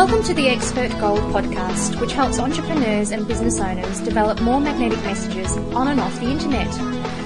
[0.00, 4.98] Welcome to the Expert Gold podcast, which helps entrepreneurs and business owners develop more magnetic
[5.02, 6.74] messages on and off the internet.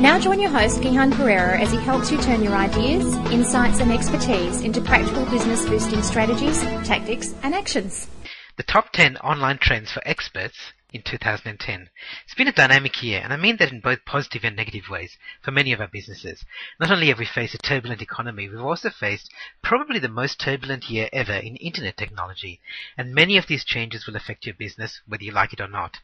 [0.00, 3.92] Now join your host, Gihan Perera, as he helps you turn your ideas, insights, and
[3.92, 8.08] expertise into practical business boosting strategies, tactics, and actions.
[8.56, 10.58] The top 10 online trends for experts
[10.96, 11.90] in 2010.
[12.24, 15.18] It's been a dynamic year, and I mean that in both positive and negative ways
[15.42, 16.44] for many of our businesses.
[16.80, 19.30] Not only have we faced a turbulent economy, we've also faced
[19.62, 22.60] probably the most turbulent year ever in internet technology,
[22.96, 25.98] and many of these changes will affect your business whether you like it or not.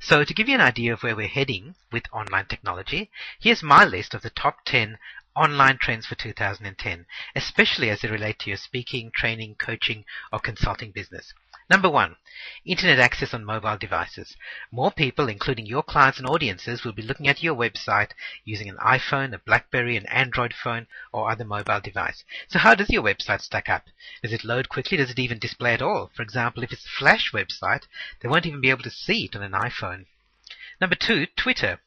[0.00, 3.84] So to give you an idea of where we're heading with online technology, here's my
[3.84, 4.98] list of the top 10
[5.38, 10.90] online trends for 2010, especially as they relate to your speaking, training, coaching, or consulting
[10.90, 11.32] business.
[11.70, 12.16] Number one,
[12.64, 14.36] internet access on mobile devices.
[14.70, 18.12] More people, including your clients and audiences, will be looking at your website
[18.44, 22.24] using an iPhone, a Blackberry, an Android phone, or other mobile device.
[22.48, 23.84] So how does your website stack up?
[24.22, 24.96] Does it load quickly?
[24.96, 26.10] Does it even display at all?
[26.14, 27.82] For example, if it's a Flash website,
[28.20, 30.06] they won't even be able to see it on an iPhone.
[30.80, 31.80] Number two, Twitter.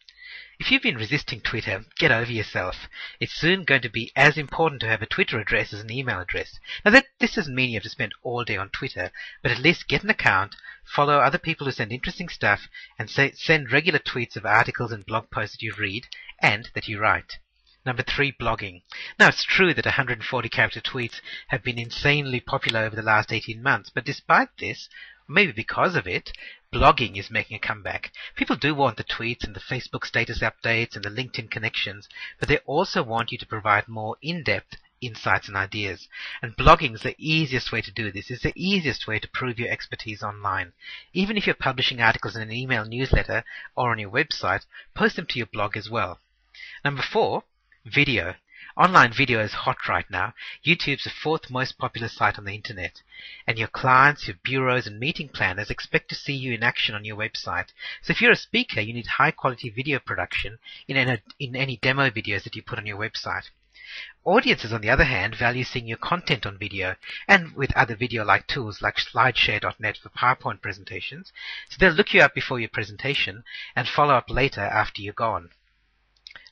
[0.62, 2.88] If you've been resisting Twitter, get over yourself.
[3.20, 6.20] It's soon going to be as important to have a Twitter address as an email
[6.20, 6.59] address.
[6.86, 9.58] Now that this doesn't mean you have to spend all day on Twitter, but at
[9.58, 12.67] least get an account, follow other people who send interesting stuff,
[13.00, 16.06] and say, send regular tweets of articles and blog posts that you read
[16.39, 17.39] and that you write.
[17.84, 18.84] Number three, blogging.
[19.17, 23.64] Now, it's true that 140 character tweets have been insanely popular over the last 18
[23.64, 24.89] months, but despite this,
[25.28, 26.32] maybe because of it,
[26.73, 28.11] blogging is making a comeback.
[28.36, 32.08] People do want the tweets and the Facebook status updates and the LinkedIn connections,
[32.39, 36.08] but they also want you to provide more in-depth insights and ideas.
[36.42, 38.31] And blogging is the easiest way to do this.
[38.31, 40.72] It's the easiest way to prove your expertise online.
[41.11, 43.44] Even if you're publishing articles in an email newsletter
[43.75, 46.19] or on your website, post them to your blog as well.
[46.86, 47.44] Number four,
[47.86, 48.36] video.
[48.77, 50.33] Online video is hot right now.
[50.66, 53.02] YouTube's the fourth most popular site on the internet.
[53.45, 57.03] And your clients, your bureaus, and meeting planners expect to see you in action on
[57.03, 57.73] your website.
[58.02, 61.76] So if you're a speaker, you need high quality video production in any, in any
[61.82, 63.49] demo videos that you put on your website.
[64.23, 66.95] Audiences, on the other hand, value seeing your content on video
[67.27, 71.33] and with other video-like tools like slideshare.net for PowerPoint presentations.
[71.70, 73.43] So they'll look you up before your presentation
[73.76, 75.49] and follow up later after you're gone.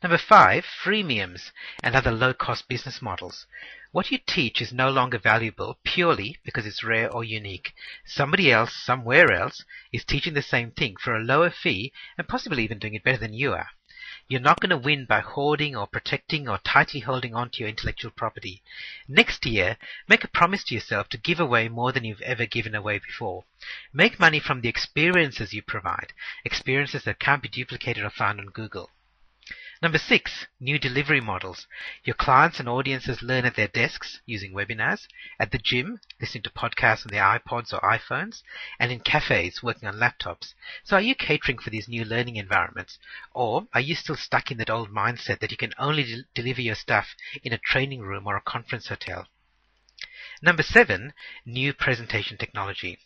[0.02, 1.52] Number five, freemiums
[1.84, 3.46] and other low-cost business models.
[3.92, 7.74] What you teach is no longer valuable purely because it's rare or unique.
[8.06, 12.64] Somebody else, somewhere else, is teaching the same thing for a lower fee and possibly
[12.64, 13.72] even doing it better than you are.
[14.30, 17.68] You're not going to win by hoarding or protecting or tightly holding on to your
[17.68, 18.64] intellectual property.
[19.06, 19.76] Next year,
[20.08, 23.44] make a promise to yourself to give away more than you've ever given away before.
[23.92, 26.14] Make money from the experiences you provide,
[26.46, 28.92] experiences that can't be duplicated or found on Google.
[29.82, 31.66] Number six, new delivery models.
[32.04, 35.08] Your clients and audiences learn at their desks using webinars,
[35.40, 38.44] at the gym, listening to podcasts on their iPods or iPhones,
[38.78, 40.54] and in cafes working on laptops.
[40.84, 43.00] So are you catering for these new learning environments?
[43.34, 46.62] Or are you still stuck in that old mindset that you can only de- deliver
[46.62, 49.30] your stuff in a training room or a conference hotel?
[50.42, 51.12] Number seven,
[51.46, 52.98] new presentation technology.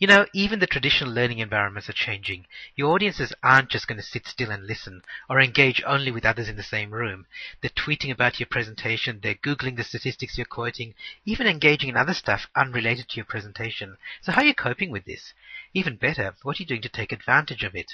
[0.00, 2.46] You know, even the traditional learning environments are changing.
[2.74, 6.48] Your audiences aren't just going to sit still and listen or engage only with others
[6.48, 7.26] in the same room.
[7.60, 12.14] They're tweeting about your presentation, they're Googling the statistics you're quoting, even engaging in other
[12.14, 13.96] stuff unrelated to your presentation.
[14.20, 15.32] So how are you coping with this?
[15.72, 17.92] Even better, what are you doing to take advantage of it?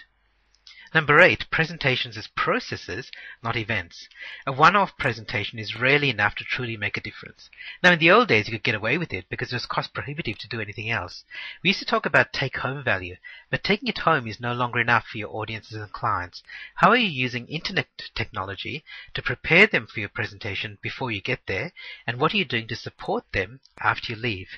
[0.95, 3.11] Number eight, presentations as processes,
[3.43, 4.09] not events.
[4.47, 7.51] A one-off presentation is rarely enough to truly make a difference.
[7.83, 9.93] Now, in the old days, you could get away with it because it was cost
[9.93, 11.25] prohibitive to do anything else.
[11.63, 13.17] We used to talk about take-home value,
[13.51, 16.45] but taking it home is no longer enough for your audiences and clients.
[16.77, 21.41] How are you using internet technology to prepare them for your presentation before you get
[21.47, 21.73] there,
[22.07, 24.51] and what are you doing to support them after you leave?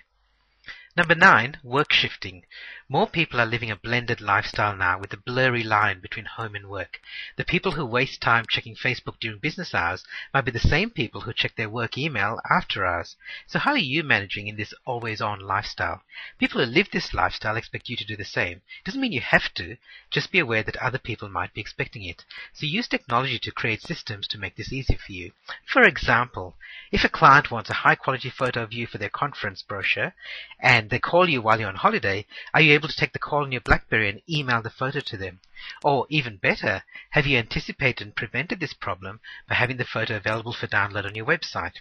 [0.98, 2.44] Number nine, work shifting.
[2.90, 6.70] More people are living a blended lifestyle now with a blurry line between home and
[6.70, 7.02] work.
[7.36, 11.20] The people who waste time checking Facebook during business hours might be the same people
[11.20, 13.14] who check their work email after hours.
[13.46, 16.02] So how are you managing in this always on lifestyle?
[16.38, 18.62] People who live this lifestyle expect you to do the same.
[18.80, 19.76] It doesn't mean you have to,
[20.10, 22.24] just be aware that other people might be expecting it.
[22.54, 25.32] So use technology to create systems to make this easy for you.
[25.66, 26.56] For example,
[26.90, 30.14] if a client wants a high quality photo of you for their conference brochure
[30.58, 32.24] and they call you while you're on holiday,
[32.54, 35.16] are you able to take the call on your BlackBerry and email the photo to
[35.16, 35.40] them?
[35.82, 40.52] Or even better, have you anticipated and prevented this problem by having the photo available
[40.52, 41.80] for download on your website?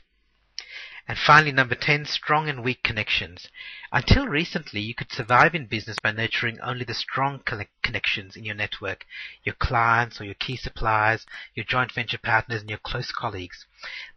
[1.08, 3.48] And finally, number 10, strong and weak connections.
[3.94, 7.40] Until recently, you could survive in business by nurturing only the strong
[7.88, 9.06] connections in your network,
[9.46, 11.26] your clients or your key suppliers,
[11.56, 13.66] your joint venture partners, and your close colleagues.